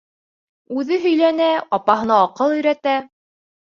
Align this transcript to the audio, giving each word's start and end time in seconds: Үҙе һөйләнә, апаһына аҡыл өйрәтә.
Үҙе 0.77 0.99
һөйләнә, 1.05 1.51
апаһына 1.81 2.21
аҡыл 2.27 2.61
өйрәтә. 2.61 3.01